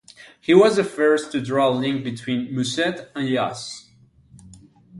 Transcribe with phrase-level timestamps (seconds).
[0.39, 3.85] He was the first to draw a link between Musette and Jazz.